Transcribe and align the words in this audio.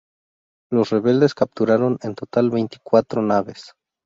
Los 0.71 0.89
rebeldes 0.89 1.35
capturaron 1.35 1.99
en 2.01 2.15
total 2.15 2.49
veinticuatro 2.49 3.21
naves. 3.21 3.73